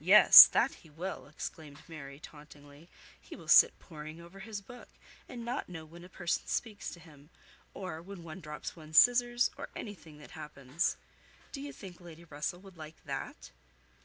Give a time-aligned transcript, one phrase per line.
[0.00, 2.88] "Yes, that he will!" exclaimed Mary, tauntingly.
[3.20, 4.88] "He will sit poring over his book,
[5.28, 7.30] and not know when a person speaks to him,
[7.72, 10.96] or when one drops one's scissors, or anything that happens.
[11.52, 13.52] Do you think Lady Russell would like that?"